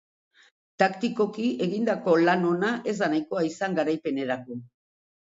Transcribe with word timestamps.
Taktikoki 0.83 1.51
egindako 1.67 2.17
lan 2.23 2.49
ona 2.55 2.75
ez 2.95 2.99
da 3.05 3.13
nahikoa 3.15 3.47
izan 3.55 3.81
garaipenerako. 3.83 4.63